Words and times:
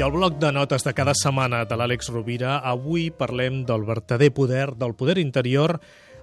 I 0.00 0.02
al 0.02 0.14
bloc 0.14 0.38
de 0.40 0.48
notes 0.48 0.80
de 0.86 0.94
cada 0.96 1.12
setmana 1.12 1.58
de 1.68 1.76
l'Àlex 1.76 2.06
Rovira, 2.08 2.54
avui 2.64 3.10
parlem 3.12 3.58
del 3.68 3.82
verdader 3.84 4.30
poder, 4.32 4.70
del 4.80 4.94
poder 4.96 5.18
interior. 5.20 5.74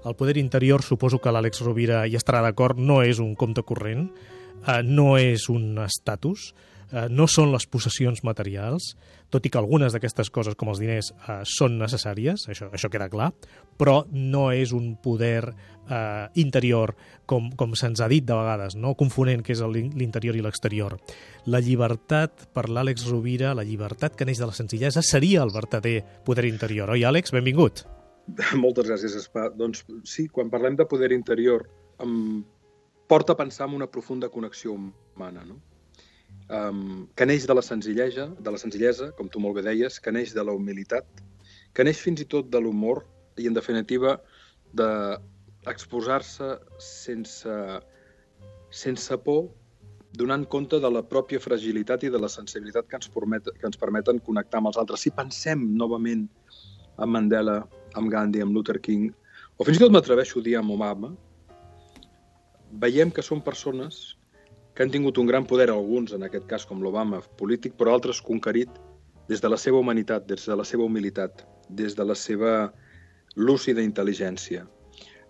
El 0.02 0.16
poder 0.18 0.40
interior, 0.42 0.82
suposo 0.82 1.20
que 1.22 1.30
l'Àlex 1.30 1.62
Rovira 1.62 2.00
hi 2.10 2.18
estarà 2.18 2.42
d'acord, 2.42 2.82
no 2.82 3.04
és 3.06 3.22
un 3.22 3.36
compte 3.38 3.62
corrent, 3.62 4.08
eh, 4.66 4.82
no 4.84 5.16
és 5.20 5.50
un 5.54 5.78
estatus, 5.84 6.54
eh, 6.92 7.08
no 7.10 7.28
són 7.28 7.52
les 7.54 7.68
possessions 7.70 8.24
materials, 8.24 8.96
tot 9.30 9.44
i 9.46 9.52
que 9.52 9.60
algunes 9.60 9.92
d'aquestes 9.92 10.30
coses, 10.32 10.56
com 10.56 10.72
els 10.72 10.80
diners, 10.80 11.12
eh, 11.12 11.42
són 11.44 11.78
necessàries, 11.80 12.48
això, 12.48 12.70
això 12.72 12.90
queda 12.92 13.10
clar, 13.12 13.34
però 13.78 14.06
no 14.12 14.48
és 14.56 14.72
un 14.74 14.96
poder 15.04 15.44
eh, 15.48 16.28
interior, 16.40 16.96
com, 17.26 17.52
com 17.60 17.76
se'ns 17.76 18.02
ha 18.02 18.08
dit 18.12 18.26
de 18.26 18.38
vegades, 18.38 18.78
no 18.80 18.96
confonent 19.00 19.44
què 19.44 19.56
és 19.56 19.64
l'interior 19.68 20.38
i 20.38 20.46
l'exterior. 20.46 20.98
La 21.48 21.62
llibertat, 21.64 22.48
per 22.56 22.68
l'Àlex 22.70 23.08
Rovira, 23.12 23.54
la 23.56 23.68
llibertat 23.68 24.16
que 24.16 24.28
neix 24.28 24.40
de 24.40 24.50
la 24.50 24.56
senzillesa, 24.56 25.04
seria 25.04 25.44
el 25.44 25.54
verdader 25.56 26.00
poder 26.26 26.48
interior. 26.48 26.96
Oi, 26.96 27.04
Àlex? 27.08 27.36
Benvingut. 27.36 27.86
Moltes 28.64 28.88
gràcies, 28.88 29.16
Espa. 29.16 29.50
Doncs 29.56 29.84
sí, 30.08 30.28
quan 30.32 30.52
parlem 30.52 30.80
de 30.80 30.88
poder 30.88 31.12
interior, 31.16 31.68
em 32.04 32.46
porta 33.08 33.34
a 33.34 33.38
pensar 33.40 33.68
en 33.70 33.76
una 33.76 33.88
profunda 33.88 34.30
connexió 34.30 34.74
humana, 34.74 35.46
no? 35.46 35.62
um, 36.50 37.08
que 37.16 37.26
neix 37.26 37.46
de 37.48 37.56
la 37.56 37.62
senzillesa, 37.62 38.28
de 38.40 38.52
la 38.52 38.60
senzillesa, 38.62 39.12
com 39.18 39.30
tu 39.30 39.42
molt 39.44 39.58
bé 39.58 39.66
deies, 39.68 40.00
que 40.00 40.12
neix 40.12 40.34
de 40.36 40.44
la 40.44 40.56
humilitat, 40.56 41.06
que 41.74 41.86
neix 41.86 42.02
fins 42.04 42.24
i 42.24 42.28
tot 42.30 42.50
de 42.54 42.62
l'humor 42.62 43.04
i, 43.38 43.48
en 43.48 43.56
definitiva, 43.58 44.18
d'exposar-se 44.78 46.50
sense, 46.84 47.56
sense 48.84 49.20
por, 49.26 49.48
donant 50.18 50.48
compte 50.50 50.80
de 50.82 50.90
la 50.90 51.04
pròpia 51.06 51.40
fragilitat 51.44 52.08
i 52.08 52.12
de 52.14 52.20
la 52.20 52.30
sensibilitat 52.32 52.88
que 52.90 52.98
ens, 52.98 53.10
permet, 53.14 53.52
que 53.60 53.68
ens 53.70 53.78
permeten 53.78 54.22
connectar 54.26 54.62
amb 54.62 54.72
els 54.72 54.80
altres. 54.82 55.04
Si 55.04 55.14
pensem 55.14 55.68
novament 55.78 56.26
en 56.98 57.12
Mandela, 57.14 57.60
amb 58.00 58.10
Gandhi, 58.10 58.42
amb 58.42 58.56
Luther 58.56 58.80
King, 58.82 59.12
o 59.58 59.66
fins 59.66 59.78
i 59.78 59.84
tot 59.84 59.94
m'atreveixo 59.94 60.40
a 60.42 60.46
dir 60.46 60.56
amb 60.58 60.74
Obama, 60.74 61.12
veiem 62.72 63.12
que 63.12 63.24
són 63.24 63.42
persones 63.44 64.18
que 64.76 64.84
han 64.84 64.92
tingut 64.94 65.18
un 65.18 65.26
gran 65.26 65.46
poder, 65.50 65.70
alguns, 65.74 66.14
en 66.14 66.24
aquest 66.28 66.46
cas 66.50 66.66
com 66.70 66.84
l'Obama, 66.84 67.24
polític, 67.40 67.74
però 67.80 67.96
altres 67.96 68.22
conquerit 68.22 68.70
des 69.28 69.42
de 69.42 69.50
la 69.50 69.58
seva 69.58 69.80
humanitat, 69.82 70.28
des 70.30 70.46
de 70.46 70.56
la 70.56 70.66
seva 70.68 70.86
humilitat, 70.86 71.42
des 71.70 71.96
de 71.98 72.06
la 72.06 72.16
seva 72.16 72.52
lúcida 73.36 73.82
intel·ligència. 73.82 74.68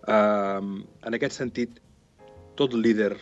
Uh, 0.08 0.84
en 1.04 1.16
aquest 1.16 1.40
sentit, 1.40 1.80
tot 2.60 2.74
líder 2.74 3.14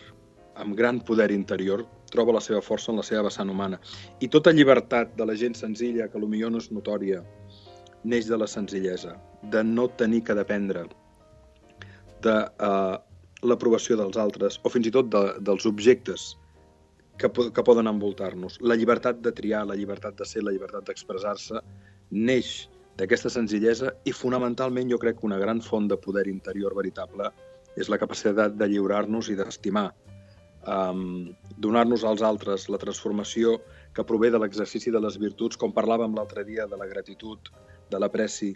amb 0.57 0.75
gran 0.77 1.01
poder 1.05 1.31
interior 1.31 1.85
troba 2.11 2.35
la 2.37 2.43
seva 2.43 2.63
força 2.63 2.91
en 2.93 3.01
la 3.01 3.07
seva 3.07 3.27
vessant 3.29 3.51
humana. 3.51 3.79
I 4.21 4.29
tota 4.33 4.53
llibertat 4.55 5.15
de 5.17 5.27
la 5.27 5.35
gent 5.39 5.55
senzilla, 5.55 6.09
que 6.09 6.21
potser 6.21 6.51
no 6.51 6.63
és 6.63 6.71
notòria, 6.73 7.23
neix 8.05 8.27
de 8.31 8.39
la 8.39 8.47
senzillesa, 8.47 9.17
de 9.43 9.63
no 9.65 9.89
tenir 9.89 10.23
que 10.25 10.35
dependre 10.35 10.87
de 12.23 12.35
uh, 12.35 12.99
l'aprovació 13.49 13.97
dels 14.01 14.19
altres 14.21 14.61
o 14.63 14.73
fins 14.73 14.89
i 14.89 14.95
tot 14.95 15.11
de, 15.13 15.23
dels 15.47 15.67
objectes 15.69 16.35
que, 17.19 17.31
que 17.31 17.65
poden 17.65 17.89
envoltar-nos. 17.91 18.59
La 18.61 18.77
llibertat 18.77 19.21
de 19.25 19.33
triar, 19.33 19.65
la 19.67 19.77
llibertat 19.79 20.17
de 20.19 20.27
ser, 20.29 20.45
la 20.45 20.55
llibertat 20.55 20.89
d'expressar-se 20.89 21.63
neix 22.11 22.69
d'aquesta 22.97 23.33
senzillesa 23.33 23.93
i 24.09 24.13
fonamentalment 24.17 24.91
jo 24.93 24.99
crec 25.01 25.21
que 25.21 25.29
una 25.29 25.41
gran 25.41 25.61
font 25.65 25.89
de 25.89 25.99
poder 26.01 26.27
interior 26.33 26.77
veritable 26.77 27.31
és 27.77 27.91
la 27.93 27.99
capacitat 28.01 28.57
de 28.57 28.69
lliurar-nos 28.73 29.29
i 29.29 29.37
d'estimar, 29.37 29.91
um, 30.65 31.29
donar-nos 31.61 32.05
als 32.09 32.23
altres 32.25 32.71
la 32.73 32.81
transformació 32.81 33.59
que 33.97 34.05
prové 34.05 34.31
de 34.33 34.41
l'exercici 34.41 34.93
de 34.93 35.01
les 35.01 35.19
virtuts, 35.21 35.61
com 35.61 35.75
parlàvem 35.77 36.17
l'altre 36.17 36.45
dia 36.45 36.67
de 36.67 36.77
la 36.81 36.89
gratitud, 36.89 37.53
de 37.91 38.01
l'apreci, 38.01 38.55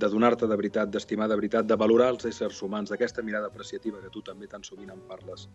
de 0.00 0.08
donar-te 0.08 0.48
de 0.48 0.56
veritat, 0.56 0.88
d'estimar 0.92 1.28
de 1.28 1.36
veritat, 1.36 1.66
de 1.68 1.76
valorar 1.76 2.08
els 2.14 2.24
éssers 2.28 2.62
humans, 2.64 2.90
d'aquesta 2.90 3.22
mirada 3.26 3.50
apreciativa 3.52 4.00
que 4.00 4.12
tu 4.14 4.22
també 4.24 4.48
tan 4.48 4.64
sovint 4.64 4.92
en 4.94 5.02
parles, 5.08 5.46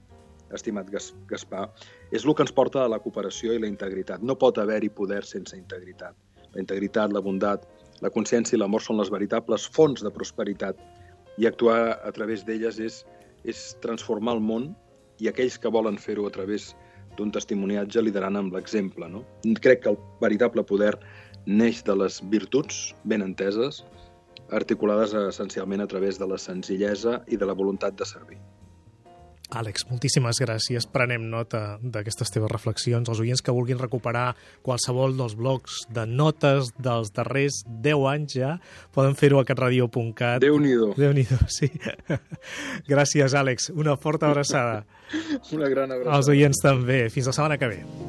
estimat 0.54 0.92
Gaspar, 0.92 1.66
és 2.12 2.26
el 2.26 2.36
que 2.36 2.46
ens 2.46 2.54
porta 2.54 2.84
a 2.84 2.92
la 2.92 3.00
cooperació 3.02 3.56
i 3.56 3.62
la 3.62 3.72
integritat. 3.72 4.22
No 4.22 4.38
pot 4.38 4.60
haver-hi 4.62 4.92
poder 4.94 5.24
sense 5.26 5.58
integritat. 5.58 6.14
La 6.54 6.62
integritat, 6.62 7.14
la 7.14 7.24
bondat, 7.26 7.66
la 8.06 8.12
consciència 8.14 8.56
i 8.56 8.62
l'amor 8.62 8.84
són 8.86 9.00
les 9.02 9.10
veritables 9.12 9.66
fonts 9.76 10.06
de 10.06 10.14
prosperitat 10.14 10.80
i 11.42 11.50
actuar 11.50 11.98
a 11.98 12.12
través 12.16 12.46
d'elles 12.46 12.80
és, 12.80 13.02
és 13.44 13.68
transformar 13.84 14.38
el 14.38 14.44
món 14.44 14.74
i 15.24 15.32
aquells 15.32 15.58
que 15.58 15.72
volen 15.72 15.98
fer-ho 15.98 16.28
a 16.28 16.34
través 16.38 16.74
d'un 17.18 17.32
testimoniatge 17.32 18.04
liderant 18.04 18.38
amb 18.38 18.54
l'exemple. 18.54 19.08
No? 19.10 19.24
Crec 19.64 19.86
que 19.86 19.94
el 19.96 20.00
veritable 20.22 20.64
poder 20.68 20.94
neix 21.46 21.82
de 21.88 21.96
les 21.96 22.20
virtuts 22.32 22.90
ben 23.06 23.24
enteses, 23.24 23.84
articulades 24.52 25.14
essencialment 25.14 25.82
a 25.82 25.88
través 25.88 26.20
de 26.20 26.28
la 26.28 26.38
senzillesa 26.38 27.24
i 27.28 27.38
de 27.38 27.46
la 27.46 27.54
voluntat 27.58 27.98
de 27.98 28.06
servir. 28.06 28.40
Àlex, 29.54 29.86
moltíssimes 29.92 30.40
gràcies. 30.42 30.88
Prenem 30.90 31.28
nota 31.30 31.78
d'aquestes 31.82 32.32
teves 32.34 32.50
reflexions. 32.52 33.10
Els 33.12 33.22
oients 33.22 33.44
que 33.46 33.54
vulguin 33.54 33.78
recuperar 33.78 34.34
qualsevol 34.66 35.14
dels 35.18 35.36
blocs 35.38 35.84
de 35.94 36.06
notes 36.10 36.72
dels 36.82 37.14
darrers 37.14 37.62
10 37.68 38.08
anys 38.10 38.38
ja 38.40 38.56
poden 38.96 39.14
fer-ho 39.20 39.40
a 39.40 39.46
catradio.cat. 39.46 40.42
Déu-n'hi-do. 40.42 40.94
déu 40.98 41.14
nhi 41.14 41.28
sí. 41.54 41.70
gràcies, 42.92 43.38
Àlex. 43.38 43.70
Una 43.76 43.98
forta 43.98 44.32
abraçada. 44.32 44.84
Una 45.54 45.70
gran 45.70 45.92
abraçada. 45.92 46.18
Els 46.18 46.34
oients 46.34 46.66
també. 46.66 47.06
Fins 47.14 47.30
la 47.30 47.38
setmana 47.38 47.62
que 47.62 47.70
ve. 47.70 48.05